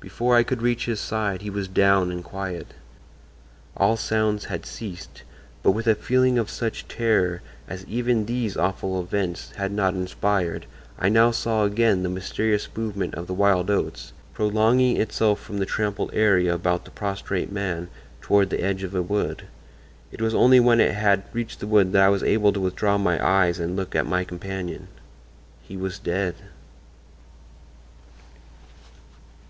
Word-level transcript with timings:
Before 0.00 0.34
I 0.34 0.44
could 0.44 0.62
reach 0.62 0.86
his 0.86 0.98
side 0.98 1.42
he 1.42 1.50
was 1.50 1.68
down 1.68 2.10
and 2.10 2.24
quiet. 2.24 2.68
All 3.76 3.98
sounds 3.98 4.46
had 4.46 4.64
ceased, 4.64 5.24
but 5.62 5.72
with 5.72 5.86
a 5.86 5.94
feeling 5.94 6.38
of 6.38 6.48
such 6.48 6.88
terror 6.88 7.42
as 7.68 7.84
even 7.84 8.24
these 8.24 8.56
awful 8.56 8.98
events 8.98 9.50
had 9.56 9.70
not 9.70 9.92
inspired 9.92 10.64
I 10.98 11.10
now 11.10 11.32
saw 11.32 11.64
again 11.64 12.02
the 12.02 12.08
mysterious 12.08 12.66
movement 12.74 13.14
of 13.14 13.26
the 13.26 13.34
wild 13.34 13.68
oats, 13.70 14.14
prolonging 14.32 14.96
itself 14.96 15.38
from 15.38 15.58
the 15.58 15.66
trampled 15.66 16.14
area 16.14 16.54
about 16.54 16.86
the 16.86 16.90
prostrate 16.90 17.52
man 17.52 17.90
toward 18.22 18.48
the 18.48 18.62
edge 18.64 18.84
of 18.84 18.94
a 18.94 19.02
wood. 19.02 19.42
It 20.10 20.22
was 20.22 20.34
only 20.34 20.60
when 20.60 20.80
it 20.80 20.94
had 20.94 21.24
reached 21.34 21.60
the 21.60 21.66
wood 21.66 21.92
that 21.92 22.02
I 22.04 22.08
was 22.08 22.22
able 22.22 22.54
to 22.54 22.60
withdraw 22.60 22.96
my 22.96 23.22
eyes 23.22 23.58
and 23.60 23.76
look 23.76 23.94
at 23.94 24.06
my 24.06 24.24
companion. 24.24 24.88
He 25.60 25.76
was 25.76 25.98
dead." 25.98 26.36